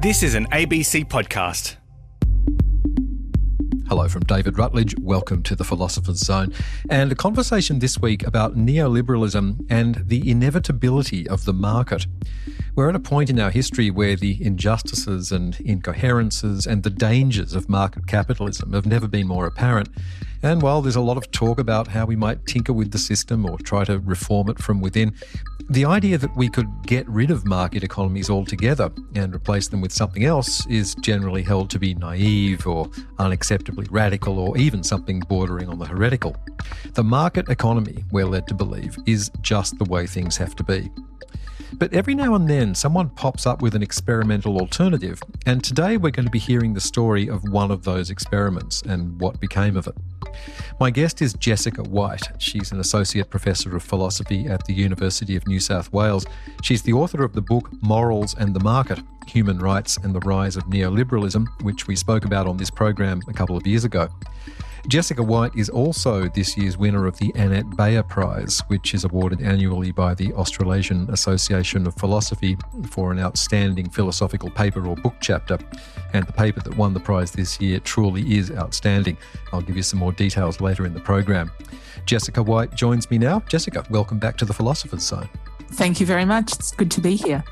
[0.00, 1.76] This is an ABC podcast.
[3.86, 4.94] Hello from David Rutledge.
[4.98, 6.54] Welcome to the Philosopher's Zone.
[6.88, 12.06] And a conversation this week about neoliberalism and the inevitability of the market.
[12.74, 17.52] We're at a point in our history where the injustices and incoherences and the dangers
[17.52, 19.90] of market capitalism have never been more apparent.
[20.42, 23.44] And while there's a lot of talk about how we might tinker with the system
[23.44, 25.14] or try to reform it from within,
[25.68, 29.92] the idea that we could get rid of market economies altogether and replace them with
[29.92, 32.86] something else is generally held to be naive or
[33.18, 36.34] unacceptably radical or even something bordering on the heretical.
[36.94, 40.90] The market economy, we're led to believe, is just the way things have to be.
[41.74, 46.10] But every now and then, someone pops up with an experimental alternative, and today we're
[46.10, 49.86] going to be hearing the story of one of those experiments and what became of
[49.86, 49.94] it.
[50.78, 52.22] My guest is Jessica Whyte.
[52.38, 56.26] She's an associate professor of philosophy at the University of New South Wales.
[56.62, 59.00] She's the author of the book Morals and the Market
[59.30, 63.32] Human Rights and the Rise of Neoliberalism, which we spoke about on this program a
[63.32, 64.08] couple of years ago.
[64.88, 69.40] Jessica Whyte is also this year's winner of the Annette Baier Prize, which is awarded
[69.40, 72.56] annually by the Australasian Association of Philosophy
[72.90, 75.58] for an outstanding philosophical paper or book chapter.
[76.12, 79.16] And the paper that won the prize this year truly is outstanding.
[79.52, 81.52] I'll give you some more details later in the program.
[82.04, 83.40] Jessica Whyte joins me now.
[83.48, 85.28] Jessica, welcome back to the Philosopher's Zone.
[85.72, 86.52] Thank you very much.
[86.54, 87.44] It's good to be here.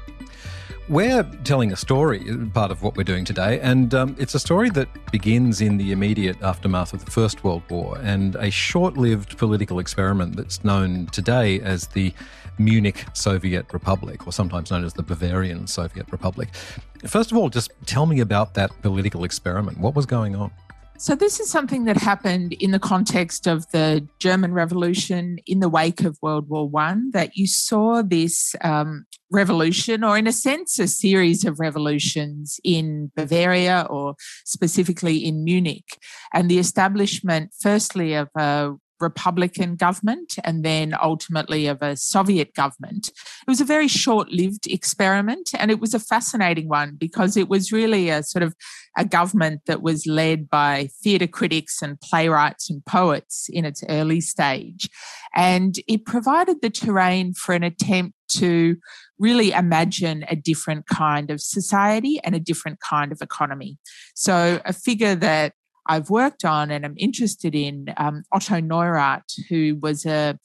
[0.89, 4.71] We're telling a story, part of what we're doing today, and um, it's a story
[4.71, 9.37] that begins in the immediate aftermath of the First World War and a short lived
[9.37, 12.15] political experiment that's known today as the
[12.57, 16.49] Munich Soviet Republic, or sometimes known as the Bavarian Soviet Republic.
[17.07, 19.77] First of all, just tell me about that political experiment.
[19.77, 20.51] What was going on?
[21.01, 25.69] So, this is something that happened in the context of the German Revolution in the
[25.69, 27.13] wake of World War One.
[27.13, 33.13] That you saw this um, revolution, or in a sense, a series of revolutions in
[33.15, 36.01] Bavaria, or specifically in Munich,
[36.35, 43.09] and the establishment, firstly, of a Republican government and then ultimately of a Soviet government.
[43.09, 47.49] It was a very short lived experiment and it was a fascinating one because it
[47.49, 48.55] was really a sort of
[48.97, 54.21] a government that was led by theatre critics and playwrights and poets in its early
[54.21, 54.89] stage.
[55.35, 58.77] And it provided the terrain for an attempt to
[59.19, 63.79] really imagine a different kind of society and a different kind of economy.
[64.15, 65.55] So, a figure that
[65.89, 70.39] I've worked on and I'm interested in um, Otto Neurath, who was a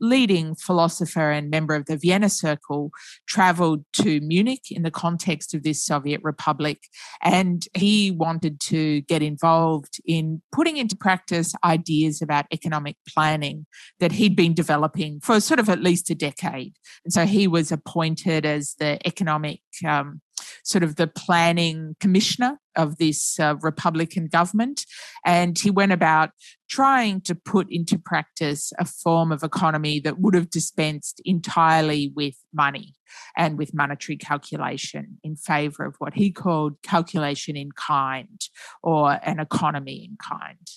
[0.00, 2.90] leading philosopher and member of the Vienna Circle,
[3.26, 6.78] traveled to Munich in the context of this Soviet republic.
[7.22, 13.66] And he wanted to get involved in putting into practice ideas about economic planning
[13.98, 16.74] that he'd been developing for sort of at least a decade.
[17.04, 20.20] And so he was appointed as the economic um,
[20.64, 24.86] sort of the planning commissioner of this uh, Republican government.
[25.24, 26.30] And he went about
[26.68, 32.34] trying to put into practice a form of economy that would have dispensed entirely with
[32.54, 32.94] money
[33.36, 38.48] and with monetary calculation in favor of what he called calculation in kind
[38.82, 40.70] or an economy in kind.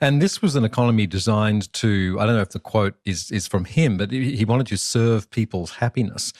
[0.00, 3.46] And this was an economy designed to, I don't know if the quote is, is
[3.46, 6.32] from him, but he wanted to serve people's happiness.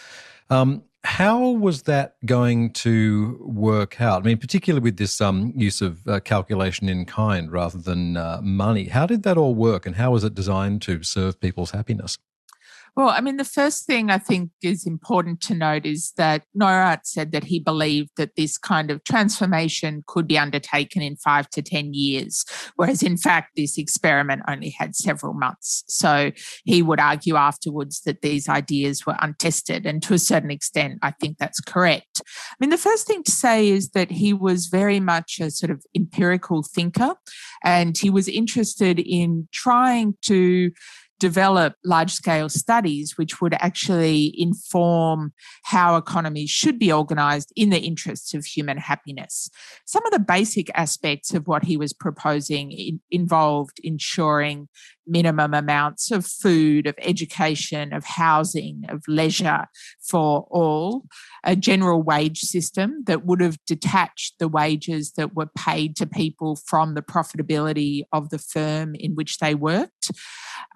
[0.50, 4.22] Um, how was that going to work out?
[4.22, 8.40] I mean, particularly with this um, use of uh, calculation in kind rather than uh,
[8.42, 8.86] money.
[8.86, 12.18] How did that all work, and how was it designed to serve people's happiness?
[12.98, 17.02] Well, I mean, the first thing I think is important to note is that Neurath
[17.04, 21.62] said that he believed that this kind of transformation could be undertaken in five to
[21.62, 22.44] 10 years,
[22.74, 25.84] whereas in fact, this experiment only had several months.
[25.86, 26.32] So
[26.64, 29.86] he would argue afterwards that these ideas were untested.
[29.86, 32.20] And to a certain extent, I think that's correct.
[32.20, 35.70] I mean, the first thing to say is that he was very much a sort
[35.70, 37.14] of empirical thinker,
[37.62, 40.72] and he was interested in trying to
[41.18, 45.32] develop large scale studies which would actually inform
[45.64, 49.50] how economies should be organized in the interests of human happiness.
[49.84, 54.68] Some of the basic aspects of what he was proposing in, involved ensuring
[55.08, 59.66] minimum amounts of food, of education, of housing, of leisure
[60.00, 61.04] for all,
[61.44, 66.56] a general wage system that would have detached the wages that were paid to people
[66.66, 70.10] from the profitability of the firm in which they worked.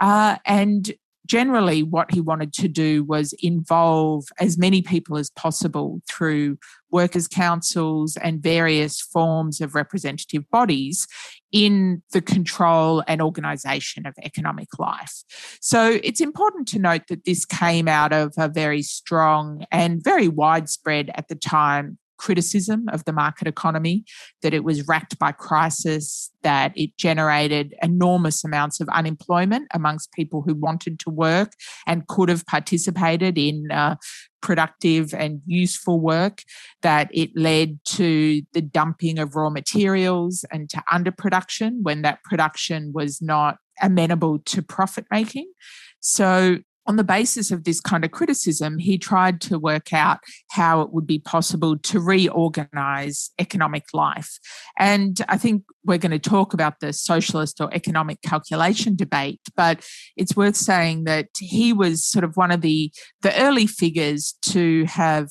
[0.00, 0.92] Uh, and
[1.26, 6.58] generally, what he wanted to do was involve as many people as possible through
[6.90, 11.06] workers' councils and various forms of representative bodies
[11.50, 15.22] in the control and organisation of economic life.
[15.60, 20.28] So it's important to note that this came out of a very strong and very
[20.28, 24.04] widespread at the time criticism of the market economy,
[24.42, 30.42] that it was racked by crisis, that it generated enormous amounts of unemployment amongst people
[30.42, 31.52] who wanted to work
[31.86, 33.96] and could have participated in uh,
[34.40, 36.42] productive and useful work,
[36.82, 42.92] that it led to the dumping of raw materials and to underproduction when that production
[42.94, 45.50] was not amenable to profit making.
[45.98, 50.18] So on the basis of this kind of criticism, he tried to work out
[50.50, 54.38] how it would be possible to reorganize economic life.
[54.78, 59.86] And I think we're going to talk about the socialist or economic calculation debate, but
[60.16, 62.92] it's worth saying that he was sort of one of the,
[63.22, 65.28] the early figures to have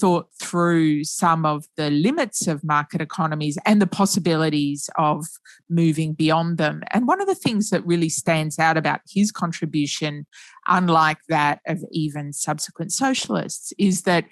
[0.00, 5.26] thought through some of the limits of market economies and the possibilities of
[5.68, 6.82] moving beyond them.
[6.90, 10.26] And one of the things that really stands out about his contribution,
[10.66, 14.24] unlike that of even subsequent socialists, is that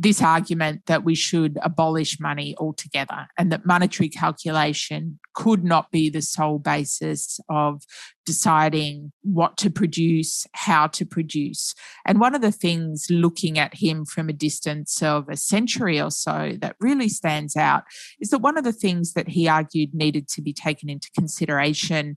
[0.00, 6.08] this argument that we should abolish money altogether and that monetary calculation could not be
[6.08, 7.82] the sole basis of
[8.24, 11.74] deciding what to produce, how to produce.
[12.06, 16.12] And one of the things looking at him from a distance of a century or
[16.12, 17.82] so that really stands out
[18.20, 22.16] is that one of the things that he argued needed to be taken into consideration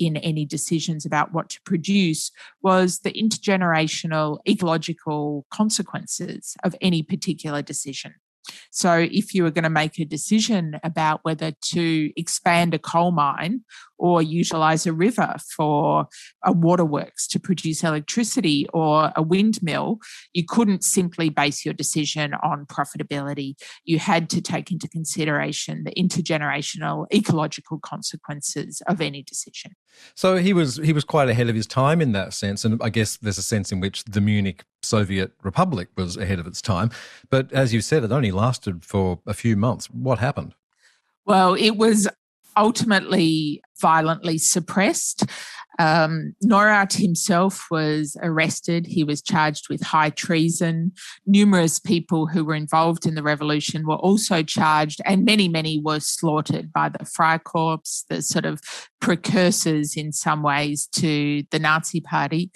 [0.00, 2.32] in any decisions about what to produce
[2.62, 8.14] was the intergenerational ecological consequences of any particular decision.
[8.70, 13.10] So, if you were going to make a decision about whether to expand a coal
[13.10, 13.62] mine
[13.98, 16.06] or utilize a river for
[16.44, 19.98] a waterworks to produce electricity or a windmill,
[20.32, 23.54] you couldn't simply base your decision on profitability.
[23.84, 29.72] You had to take into consideration the intergenerational ecological consequences of any decision.
[30.14, 32.88] So he was he was quite ahead of his time in that sense, and I
[32.88, 36.90] guess there's a sense in which the Munich Soviet Republic was ahead of its time.
[37.28, 39.86] But as you said, it only lasted for a few months.
[39.90, 40.54] What happened?
[41.26, 42.08] Well, it was
[42.56, 45.24] ultimately violently suppressed.
[45.78, 48.86] Um, Neurath himself was arrested.
[48.86, 50.92] He was charged with high treason.
[51.24, 56.00] Numerous people who were involved in the revolution were also charged, and many, many were
[56.00, 58.60] slaughtered by the Freikorps, the sort of
[59.00, 62.50] precursors in some ways to the Nazi Party.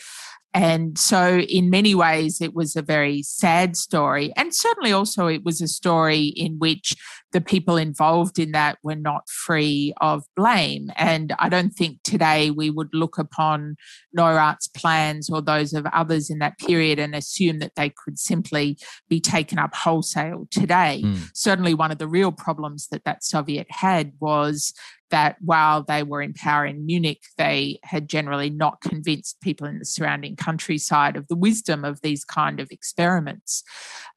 [0.54, 4.32] And so, in many ways, it was a very sad story.
[4.36, 6.94] And certainly also, it was a story in which
[7.34, 10.88] the people involved in that were not free of blame.
[10.96, 13.74] And I don't think today we would look upon
[14.12, 18.78] Neurath's plans or those of others in that period and assume that they could simply
[19.08, 21.02] be taken up wholesale today.
[21.04, 21.28] Mm.
[21.34, 24.72] Certainly, one of the real problems that that Soviet had was
[25.10, 29.80] that while they were in power in Munich, they had generally not convinced people in
[29.80, 33.64] the surrounding countryside of the wisdom of these kind of experiments.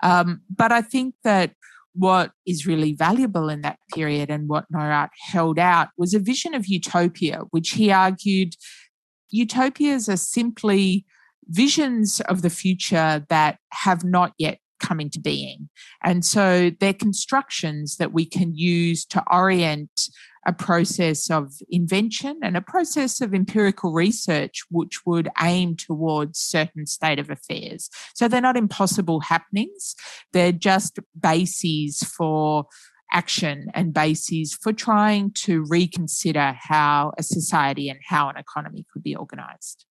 [0.03, 1.51] Um, but I think that
[1.97, 6.53] what is really valuable in that period and what Neurath held out was a vision
[6.53, 8.53] of utopia, which he argued
[9.29, 11.05] utopias are simply
[11.47, 15.69] visions of the future that have not yet come into being.
[16.03, 20.09] And so they're constructions that we can use to orient
[20.47, 26.85] a process of invention and a process of empirical research which would aim towards certain
[26.85, 27.89] state of affairs.
[28.15, 29.95] So they're not impossible happenings,
[30.31, 32.65] they're just bases for
[33.11, 39.03] action and bases for trying to reconsider how a society and how an economy could
[39.03, 39.85] be organized.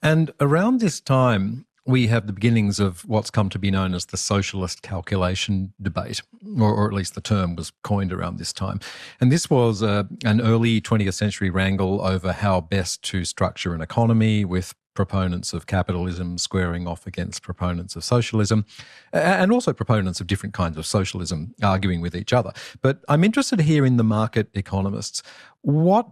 [0.00, 4.06] And around this time, we have the beginnings of what's come to be known as
[4.06, 6.22] the socialist calculation debate,
[6.58, 8.78] or, or at least the term was coined around this time.
[9.20, 13.80] And this was uh, an early 20th century wrangle over how best to structure an
[13.80, 18.64] economy with proponents of capitalism squaring off against proponents of socialism,
[19.12, 22.52] and also proponents of different kinds of socialism arguing with each other.
[22.80, 25.22] But I'm interested here in the market economists.
[25.62, 26.08] What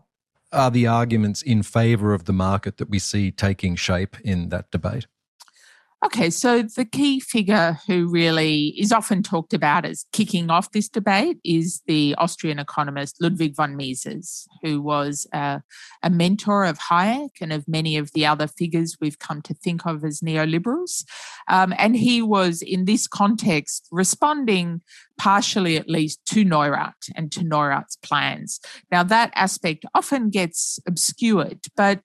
[0.53, 4.71] are the arguments in favor of the market that we see taking shape in that
[4.71, 5.07] debate?
[6.03, 10.89] Okay, so the key figure who really is often talked about as kicking off this
[10.89, 15.61] debate is the Austrian economist Ludwig von Mises, who was a,
[16.03, 19.85] a, mentor of Hayek and of many of the other figures we've come to think
[19.85, 21.05] of as neoliberals.
[21.49, 24.81] Um, and he was, in this context, responding
[25.21, 28.59] partially at least to Neurath and to Neurath's plans.
[28.91, 32.01] Now, that aspect often gets obscured, but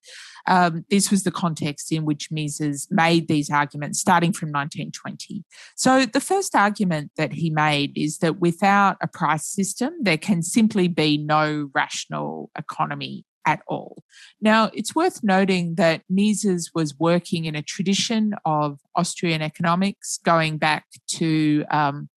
[0.48, 5.46] um, this was the context in which Mises made these arguments starting from 1920.
[5.78, 10.44] So, the first argument that he made is that without a price system, there can
[10.44, 14.04] simply be no rational economy at all.
[14.42, 20.58] Now, it's worth noting that Mises was working in a tradition of Austrian economics going
[20.58, 22.10] back to um,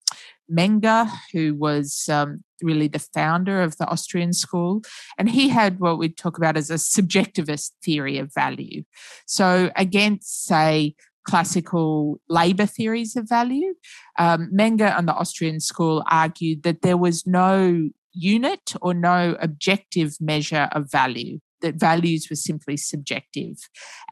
[0.51, 4.83] Menger, who was um, really the founder of the Austrian school.
[5.19, 8.85] And he had what we talk about as a subjectivist theory of value.
[9.27, 13.75] So, against, say, classical labour theories of value,
[14.19, 20.17] um, Menger and the Austrian school argued that there was no unit or no objective
[20.21, 23.57] measure of value that values were simply subjective.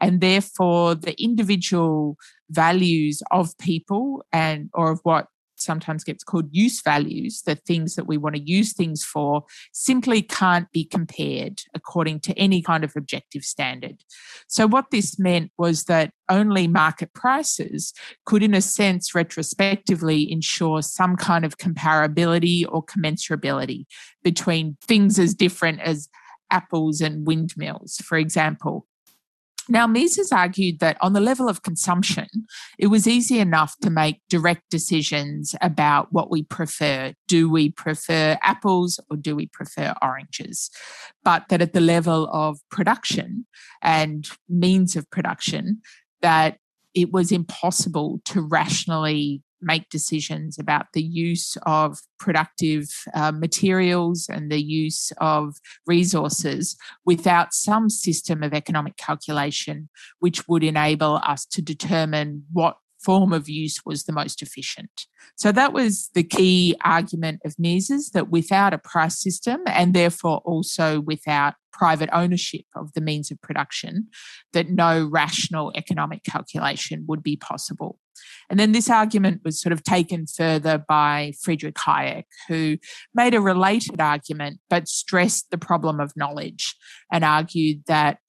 [0.01, 2.17] And therefore, the individual
[2.49, 5.27] values of people and or of what
[5.59, 10.21] sometimes gets called use values, the things that we want to use things for, simply
[10.21, 14.03] can't be compared according to any kind of objective standard.
[14.47, 17.93] So, what this meant was that only market prices
[18.25, 23.85] could, in a sense, retrospectively ensure some kind of comparability or commensurability
[24.23, 26.09] between things as different as
[26.51, 28.85] apples and windmills, for example.
[29.69, 32.27] Now, Mises argued that on the level of consumption,
[32.77, 37.13] it was easy enough to make direct decisions about what we prefer.
[37.27, 40.69] Do we prefer apples or do we prefer oranges?
[41.23, 43.45] But that at the level of production
[43.81, 45.81] and means of production,
[46.21, 46.57] that
[46.93, 54.51] it was impossible to rationally make decisions about the use of productive uh, materials and
[54.51, 61.61] the use of resources without some system of economic calculation which would enable us to
[61.61, 65.05] determine what form of use was the most efficient.
[65.35, 70.41] So that was the key argument of Mises that without a price system and therefore
[70.43, 74.07] also without private ownership of the means of production,
[74.53, 77.99] that no rational economic calculation would be possible.
[78.49, 82.77] And then this argument was sort of taken further by Friedrich Hayek, who
[83.13, 86.75] made a related argument but stressed the problem of knowledge
[87.11, 88.19] and argued that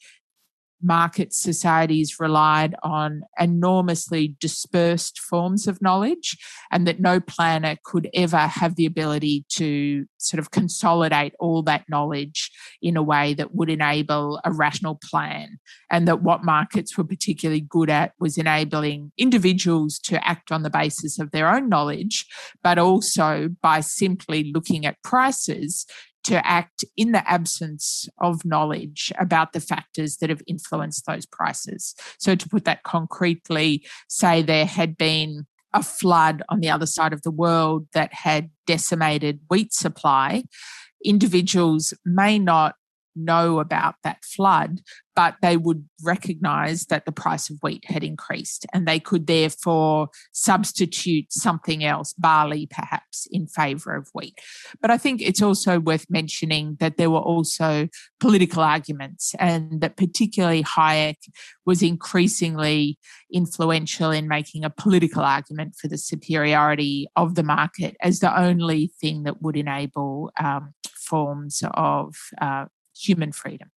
[0.82, 6.36] market societies relied on enormously dispersed forms of knowledge,
[6.70, 11.84] and that no planner could ever have the ability to sort of consolidate all that
[11.88, 15.58] knowledge in a way that would enable a rational plan.
[15.90, 20.70] And that what markets were particularly good at was enabling individuals to act on the
[20.70, 22.26] basis of their own knowledge,
[22.62, 25.86] but also by simply looking at prices
[26.24, 31.94] to act in the absence of knowledge about the factors that have influenced those prices.
[32.18, 37.12] So, to put that concretely, say there had been a flood on the other side
[37.12, 40.44] of the world that had decimated wheat supply,
[41.04, 42.74] individuals may not
[43.14, 44.80] know about that flood,
[45.18, 50.10] but they would recognize that the price of wheat had increased and they could therefore
[50.30, 54.38] substitute something else, barley perhaps, in favor of wheat.
[54.80, 57.88] But I think it's also worth mentioning that there were also
[58.20, 61.16] political arguments and that particularly Hayek
[61.66, 62.96] was increasingly
[63.32, 68.92] influential in making a political argument for the superiority of the market as the only
[69.00, 73.68] thing that would enable um, forms of uh, human freedom.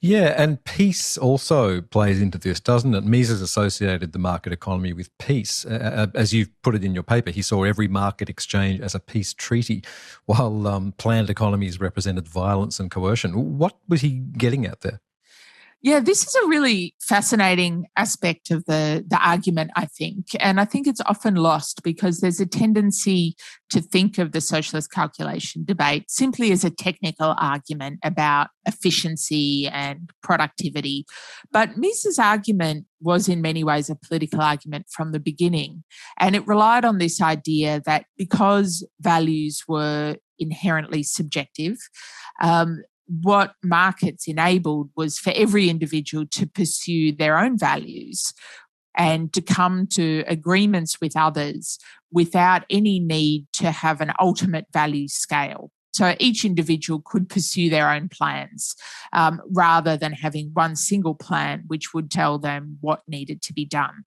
[0.00, 3.04] Yeah, and peace also plays into this, doesn't it?
[3.04, 5.64] Mises associated the market economy with peace.
[5.64, 9.00] Uh, as you've put it in your paper, he saw every market exchange as a
[9.00, 9.82] peace treaty,
[10.26, 13.58] while um, planned economies represented violence and coercion.
[13.58, 15.00] What was he getting at there?
[15.80, 20.26] Yeah, this is a really fascinating aspect of the, the argument, I think.
[20.40, 23.36] And I think it's often lost because there's a tendency
[23.70, 30.10] to think of the socialist calculation debate simply as a technical argument about efficiency and
[30.20, 31.06] productivity.
[31.52, 35.84] But Mises' argument was in many ways a political argument from the beginning.
[36.18, 41.76] And it relied on this idea that because values were inherently subjective,
[42.40, 48.32] um, what markets enabled was for every individual to pursue their own values
[48.96, 51.78] and to come to agreements with others
[52.12, 55.70] without any need to have an ultimate value scale.
[55.92, 58.76] So each individual could pursue their own plans
[59.12, 63.64] um, rather than having one single plan which would tell them what needed to be
[63.64, 64.04] done.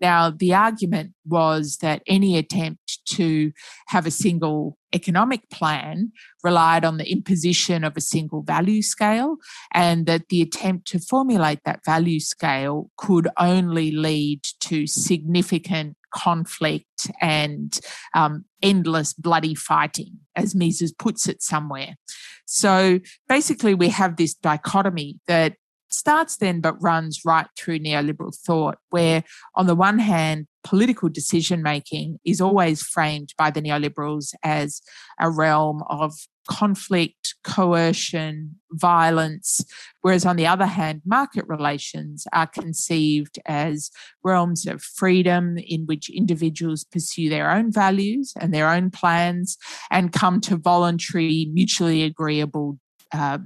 [0.00, 3.52] Now, the argument was that any attempt to
[3.88, 6.12] have a single economic plan
[6.44, 9.36] relied on the imposition of a single value scale,
[9.72, 17.10] and that the attempt to formulate that value scale could only lead to significant conflict
[17.20, 17.80] and
[18.14, 21.96] um, endless bloody fighting, as Mises puts it somewhere.
[22.44, 25.54] So basically, we have this dichotomy that
[25.92, 31.62] starts then but runs right through neoliberal thought, where on the one hand, political decision
[31.62, 34.80] making is always framed by the neoliberals as
[35.20, 36.14] a realm of
[36.48, 39.64] conflict, coercion, violence.
[40.00, 43.90] Whereas on the other hand, market relations are conceived as
[44.24, 49.56] realms of freedom in which individuals pursue their own values and their own plans
[49.90, 52.78] and come to voluntary, mutually agreeable
[53.12, 53.38] uh,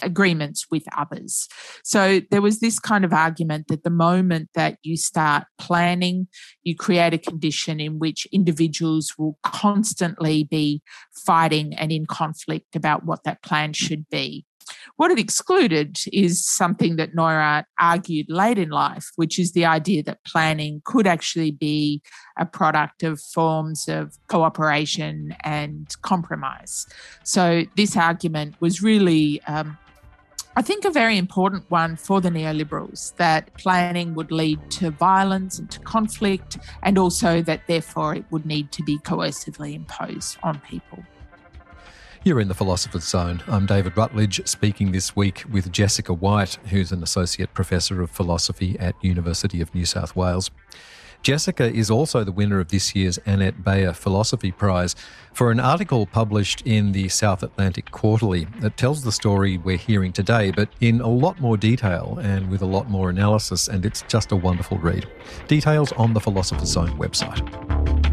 [0.00, 1.48] agreements with others.
[1.84, 6.28] So there was this kind of argument that the moment that you start planning,
[6.62, 10.82] you create a condition in which individuals will constantly be
[11.26, 14.46] fighting and in conflict about what that plan should be.
[14.96, 20.02] What it excluded is something that Neurath argued late in life, which is the idea
[20.04, 22.02] that planning could actually be
[22.38, 26.86] a product of forms of cooperation and compromise.
[27.24, 29.78] So, this argument was really um,
[30.54, 35.58] I think a very important one for the neoliberals that planning would lead to violence
[35.58, 40.60] and to conflict, and also that therefore it would need to be coercively imposed on
[40.60, 41.02] people.
[42.24, 43.42] You're in the Philosopher's Zone.
[43.48, 48.78] I'm David Rutledge, speaking this week with Jessica Whyte, who's an Associate Professor of Philosophy
[48.78, 50.48] at University of New South Wales.
[51.22, 54.94] Jessica is also the winner of this year's Annette Baier Philosophy Prize
[55.34, 60.12] for an article published in the South Atlantic Quarterly that tells the story we're hearing
[60.12, 64.02] today, but in a lot more detail and with a lot more analysis, and it's
[64.02, 65.08] just a wonderful read.
[65.48, 68.11] Details on the Philosopher's Zone website.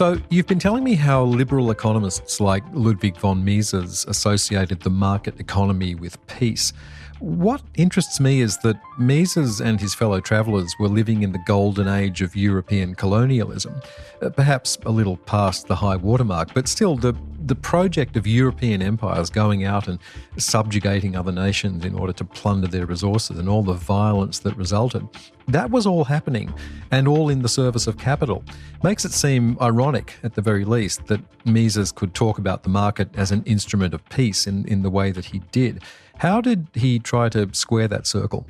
[0.00, 5.38] So, you've been telling me how liberal economists like Ludwig von Mises associated the market
[5.38, 6.72] economy with peace.
[7.20, 11.86] What interests me is that Mises and his fellow travellers were living in the golden
[11.86, 13.78] age of European colonialism,
[14.22, 18.80] uh, perhaps a little past the high watermark, but still the, the project of European
[18.80, 19.98] empires going out and
[20.38, 25.06] subjugating other nations in order to plunder their resources and all the violence that resulted.
[25.46, 26.54] That was all happening
[26.90, 28.42] and all in the service of capital.
[28.82, 33.10] Makes it seem ironic, at the very least, that Mises could talk about the market
[33.14, 35.82] as an instrument of peace in, in the way that he did.
[36.20, 38.46] How did he try to square that circle?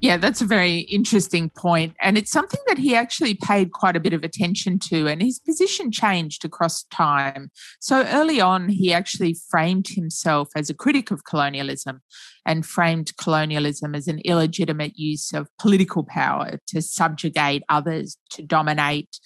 [0.00, 1.96] Yeah, that's a very interesting point.
[2.00, 5.40] And it's something that he actually paid quite a bit of attention to, and his
[5.40, 7.50] position changed across time.
[7.80, 12.00] So early on, he actually framed himself as a critic of colonialism
[12.46, 19.18] and framed colonialism as an illegitimate use of political power to subjugate others, to dominate.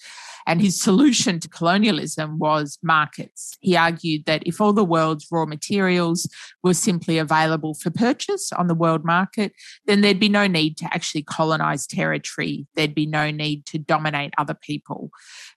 [0.47, 3.55] And his solution to colonialism was markets.
[3.59, 6.27] He argued that if all the world's raw materials
[6.63, 9.51] were simply available for purchase on the world market,
[9.85, 12.65] then there'd be no need to actually colonize territory.
[12.75, 15.11] There'd be no need to dominate other people.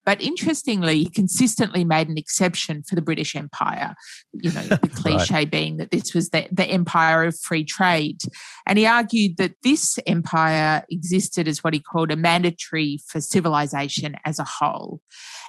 [0.04, 3.94] But interestingly, he consistently made an exception for the British Empire,
[4.32, 5.50] you know, the cliche right.
[5.50, 8.18] being that this was the, the empire of free trade.
[8.66, 14.16] And he argued that this empire existed as what he called a mandatory for civilization
[14.24, 15.00] as a whole.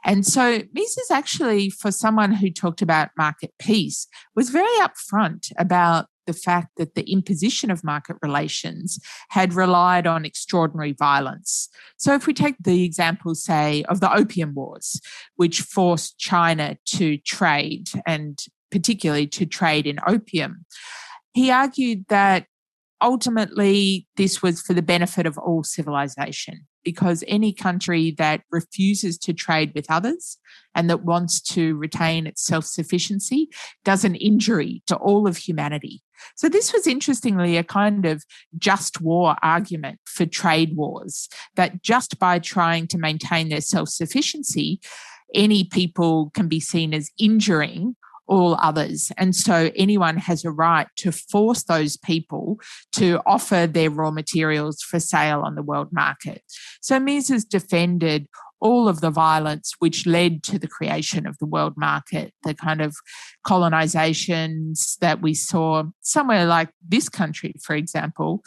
[0.05, 6.07] And so Mises actually, for someone who talked about market peace, was very upfront about
[6.25, 11.69] the fact that the imposition of market relations had relied on extraordinary violence.
[11.97, 15.01] So, if we take the example, say, of the Opium Wars,
[15.35, 18.39] which forced China to trade and
[18.71, 20.65] particularly to trade in opium,
[21.33, 22.47] he argued that
[23.01, 29.33] ultimately this was for the benefit of all civilization because any country that refuses to
[29.33, 30.37] trade with others
[30.75, 33.49] and that wants to retain its self sufficiency
[33.83, 36.01] does an injury to all of humanity.
[36.35, 38.23] So, this was interestingly a kind of
[38.57, 44.79] just war argument for trade wars, that just by trying to maintain their self sufficiency,
[45.33, 47.95] any people can be seen as injuring
[48.27, 49.11] all others.
[49.17, 52.59] And so anyone has a right to force those people
[52.93, 56.41] to offer their raw materials for sale on the world market.
[56.81, 58.27] So Mises defended
[58.61, 62.81] all of the violence which led to the creation of the world market, the kind
[62.81, 62.95] of
[63.45, 68.41] colonizations that we saw somewhere like this country, for example,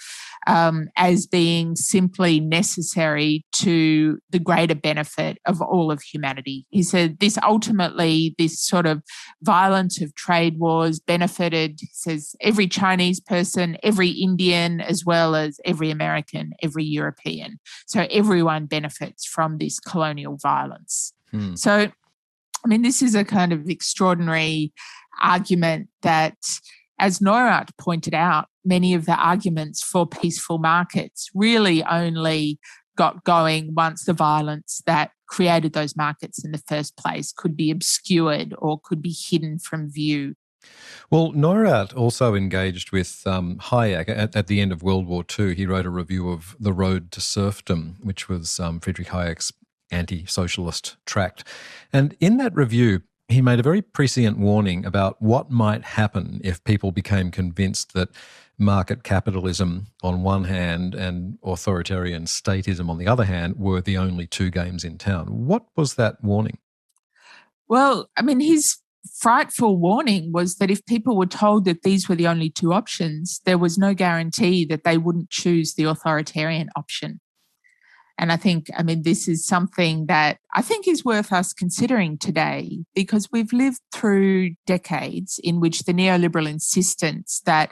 [0.47, 6.67] um, as being simply necessary to the greater benefit of all of humanity.
[6.71, 9.03] He said this ultimately, this sort of
[9.43, 15.61] violence of trade wars benefited, he says, every Chinese person, every Indian, as well as
[15.65, 17.59] every American, every European.
[17.87, 21.13] So everyone benefits from this colonial violence.
[21.31, 21.55] Hmm.
[21.57, 21.91] So,
[22.67, 24.73] I mean, this is a kind of extraordinary
[25.23, 26.35] argument that,
[26.99, 32.59] as Neurath pointed out, many of the arguments for peaceful markets really only
[32.97, 37.71] got going once the violence that created those markets in the first place could be
[37.71, 40.35] obscured or could be hidden from view.
[41.09, 45.55] Well, Neurath also engaged with um, Hayek at, at, the end of World War II.
[45.55, 49.53] He wrote a review of The Road to Serfdom, which was um, Friedrich Hayek's
[49.91, 51.45] anti socialist tract.
[51.93, 56.63] And in that review, he made a very prescient warning about what might happen if
[56.65, 58.09] people became convinced that
[58.59, 64.27] market capitalism on one hand and authoritarian statism on the other hand were the only
[64.27, 65.27] two games in town.
[65.47, 66.59] What was that warning?
[67.69, 68.79] Well, I mean, his
[69.19, 73.41] frightful warning was that if people were told that these were the only two options,
[73.45, 77.21] there was no guarantee that they wouldn't choose the authoritarian option.
[78.19, 82.17] And I think, I mean, this is something that I think is worth us considering
[82.17, 87.71] today because we've lived through decades in which the neoliberal insistence that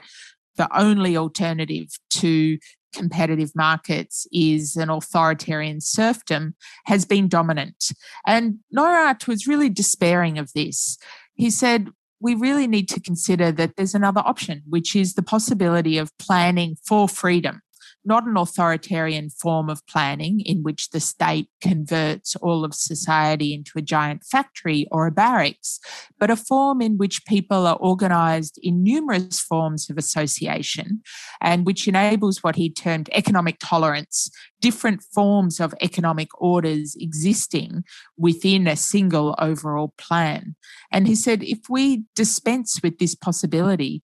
[0.57, 2.57] the only alternative to
[2.93, 6.55] competitive markets is an authoritarian serfdom
[6.85, 7.91] has been dominant.
[8.25, 10.97] And Neurath was really despairing of this.
[11.33, 11.89] He said,
[12.21, 16.77] we really need to consider that there's another option, which is the possibility of planning
[16.87, 17.61] for freedom
[18.05, 23.73] not an authoritarian form of planning in which the state converts all of society into
[23.77, 25.79] a giant factory or a barracks,
[26.19, 31.01] but a form in which people are organized in numerous forms of association
[31.41, 34.29] and which enables what he termed economic tolerance,
[34.61, 37.83] different forms of economic orders existing
[38.17, 40.55] within a single overall plan.
[40.91, 44.03] And he said, if we dispense with this possibility,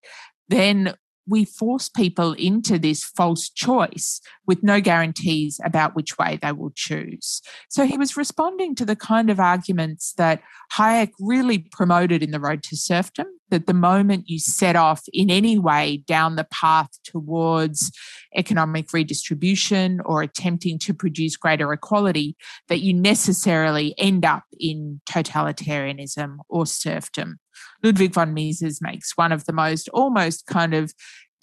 [0.50, 0.94] then
[1.28, 6.72] we force people into this false choice with no guarantees about which way they will
[6.76, 7.42] choose.
[7.70, 10.42] So he was responding to the kind of arguments that
[10.74, 15.30] Hayek really promoted in The Road to Serfdom that the moment you set off in
[15.30, 17.92] any way down the path towards
[18.36, 22.36] economic redistribution or attempting to produce greater equality,
[22.70, 27.40] that you necessarily end up in totalitarianism or serfdom.
[27.84, 30.94] Ludwig von Mises makes one of the most almost kind of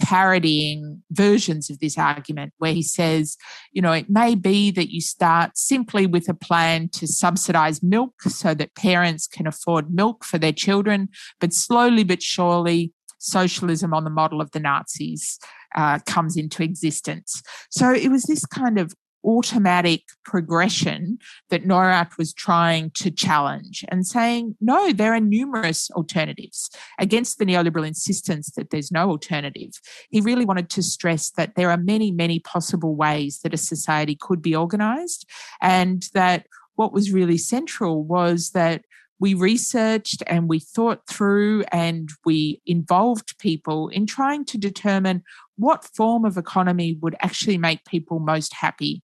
[0.01, 3.37] parodying versions of this argument where he says,
[3.73, 8.23] you know, it may be that you start simply with a plan to subsidize milk
[8.23, 11.09] so that parents can afford milk for their children,
[11.41, 15.39] but slowly but surely, socialism on the model of the Nazis
[15.77, 17.43] uh, comes into existence.
[17.71, 21.19] So it was this kind of automatic progression
[21.51, 27.45] that Neurath was trying to challenge and saying, no, there are numerous alternatives against the
[27.45, 29.71] neoliberal insistence that there's no alternative.
[30.11, 34.17] He really wanted to stress that there are many, many possible ways that a society
[34.19, 35.29] could be organized
[35.61, 38.85] and that what was really central was that
[39.21, 45.25] we researched and we thought through and we involved people in trying to determine
[45.57, 49.03] what form of economy would actually make people most happy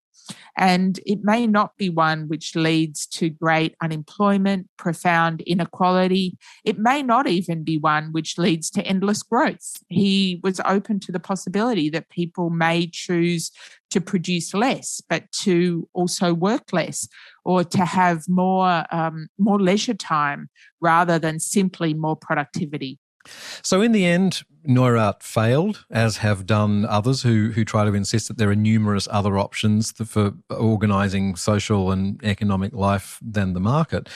[0.57, 6.37] and it may not be one which leads to great unemployment, profound inequality.
[6.63, 9.73] It may not even be one which leads to endless growth.
[9.89, 13.51] He was open to the possibility that people may choose
[13.91, 17.07] to produce less, but to also work less
[17.45, 20.49] or to have more, um, more leisure time
[20.81, 22.99] rather than simply more productivity.
[23.61, 28.27] So, in the end, Neurath failed, as have done others who, who try to insist
[28.27, 34.09] that there are numerous other options for organising social and economic life than the market.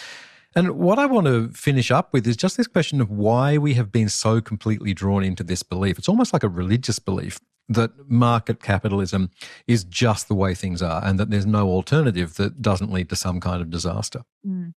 [0.56, 3.76] And what I want to finish up with is just this question of why we
[3.76, 6.00] have been so completely drawn into this belief.
[6.00, 9.30] It's almost like a religious belief that market capitalism
[9.68, 13.16] is just the way things are and that there's no alternative that doesn't lead to
[13.16, 14.22] some kind of disaster.
[14.46, 14.74] Mm.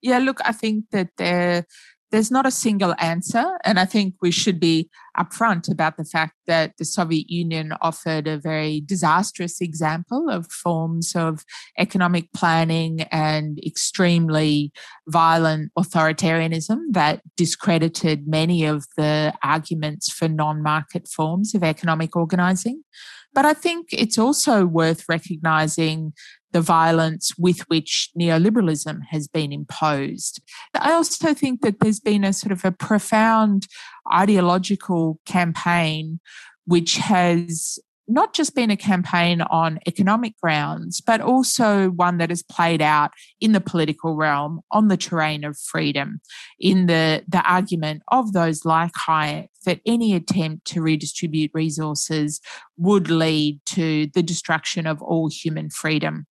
[0.00, 1.66] Yeah, look, I think that there
[2.10, 3.58] there's not a single answer.
[3.64, 8.26] And I think we should be upfront about the fact that the Soviet Union offered
[8.26, 11.44] a very disastrous example of forms of
[11.78, 14.72] economic planning and extremely
[15.08, 22.82] violent authoritarianism that discredited many of the arguments for non market forms of economic organizing.
[23.34, 26.12] But I think it's also worth recognizing
[26.52, 30.40] the violence with which neoliberalism has been imposed.
[30.74, 33.66] I also think that there's been a sort of a profound
[34.12, 36.20] ideological campaign
[36.64, 42.42] which has not just been a campaign on economic grounds, but also one that has
[42.42, 46.20] played out in the political realm on the terrain of freedom,
[46.58, 52.40] in the, the argument of those like Hayek that any attempt to redistribute resources
[52.78, 56.26] would lead to the destruction of all human freedom.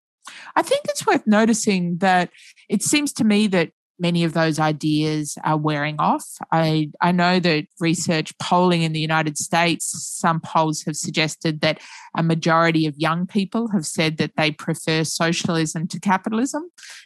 [0.55, 2.29] I think it's worth noticing that
[2.69, 6.25] it seems to me that many of those ideas are wearing off.
[6.51, 9.85] I, I know that research polling in the United States,
[10.19, 11.79] some polls have suggested that
[12.15, 16.63] a majority of young people have said that they prefer socialism to capitalism.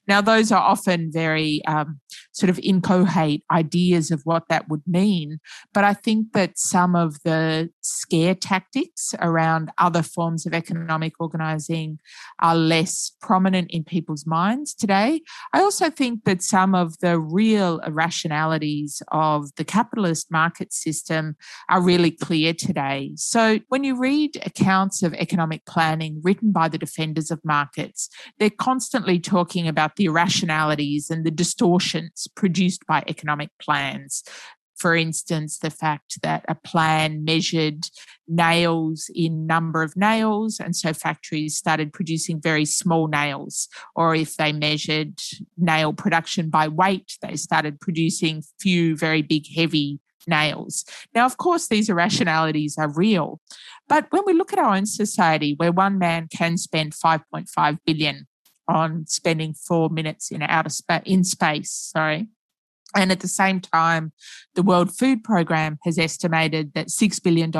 [0.08, 2.00] Now, those are often very um,
[2.32, 5.40] sort of incoherent ideas of what that would mean.
[5.74, 12.00] But I think that some of the scare tactics around other forms of economic organizing
[12.40, 15.22] are less prominent in people's minds today.
[15.54, 21.36] I also think that some of the real irrationalities of the capitalist market system
[21.70, 23.14] are really clear today.
[23.16, 28.50] So when you read accounts of economic planning written by the defenders of markets, they're
[28.50, 34.24] constantly talking about the irrationalities and the distortions produced by economic plans
[34.82, 37.86] for instance, the fact that a plan measured
[38.28, 43.68] nails in number of nails, and so factories started producing very small nails.
[43.96, 45.20] Or if they measured
[45.56, 50.84] nail production by weight, they started producing few very big, heavy nails.
[51.14, 53.40] Now, of course, these irrationalities are real,
[53.88, 58.28] but when we look at our own society, where one man can spend 5.5 billion
[58.68, 62.30] on spending four minutes in outer space in space, sorry,
[62.96, 64.12] and at the same time,
[64.56, 67.52] the World Food Programme has estimated that $6 billion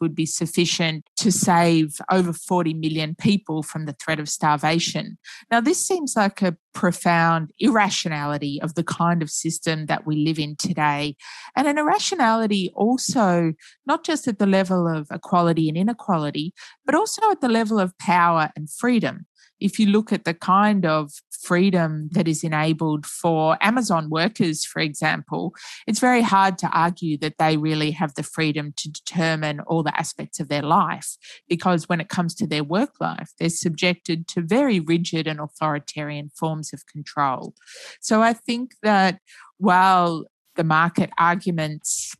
[0.00, 5.18] would be sufficient to save over 40 million people from the threat of starvation.
[5.50, 10.38] Now, this seems like a profound irrationality of the kind of system that we live
[10.38, 11.16] in today.
[11.56, 13.52] And an irrationality also,
[13.86, 16.54] not just at the level of equality and inequality,
[16.86, 19.26] but also at the level of power and freedom
[19.60, 24.80] if you look at the kind of freedom that is enabled for Amazon workers, for
[24.80, 25.54] example,
[25.86, 29.98] it's very hard to argue that they really have the freedom to determine all the
[29.98, 31.16] aspects of their life
[31.48, 36.30] because when it comes to their work life, they're subjected to very rigid and authoritarian
[36.30, 37.54] forms of control.
[38.00, 39.20] So I think that
[39.58, 40.24] while
[40.56, 42.14] the market arguments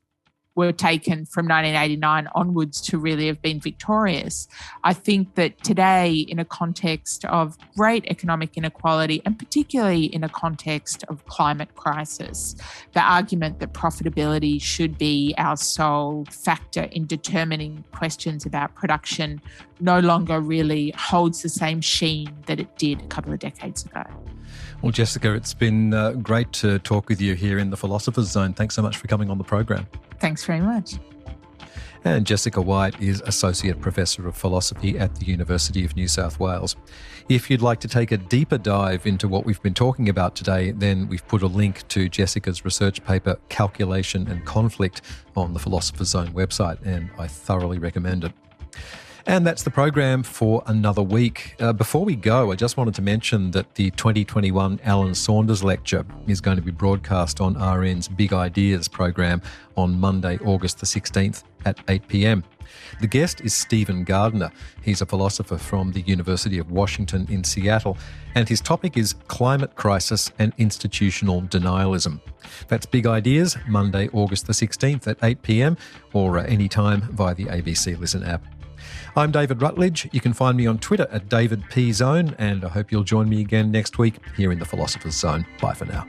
[0.58, 4.48] were taken from 1989 onwards to really have been victorious.
[4.82, 10.28] I think that today, in a context of great economic inequality, and particularly in a
[10.28, 12.56] context of climate crisis,
[12.92, 19.40] the argument that profitability should be our sole factor in determining questions about production
[19.78, 24.02] no longer really holds the same sheen that it did a couple of decades ago.
[24.82, 28.54] Well, Jessica, it's been uh, great to talk with you here in the Philosopher's Zone.
[28.54, 29.86] Thanks so much for coming on the program.
[30.20, 30.94] Thanks very much.
[32.04, 36.76] And Jessica Whyte is Associate Professor of Philosophy at the University of New South Wales.
[37.28, 40.70] If you'd like to take a deeper dive into what we've been talking about today,
[40.70, 45.02] then we've put a link to Jessica's research paper, Calculation and Conflict,
[45.36, 48.32] on the Philosopher's Zone website, and I thoroughly recommend it.
[49.28, 51.54] And that's the program for another week.
[51.60, 56.06] Uh, before we go, I just wanted to mention that the 2021 Alan Saunders Lecture
[56.26, 59.42] is going to be broadcast on RN's Big Ideas program
[59.76, 62.42] on Monday, August the 16th at 8 pm.
[63.02, 64.50] The guest is Stephen Gardiner.
[64.80, 67.98] He's a philosopher from the University of Washington in Seattle,
[68.34, 72.22] and his topic is climate crisis and institutional denialism.
[72.68, 75.76] That's Big Ideas, Monday, August the 16th at 8 pm,
[76.14, 78.42] or uh, anytime via the ABC Listen app.
[79.18, 80.08] I'm David Rutledge.
[80.12, 83.28] You can find me on Twitter at David P Zone, and I hope you'll join
[83.28, 85.44] me again next week here in the Philosopher's Zone.
[85.60, 86.06] Bye for now.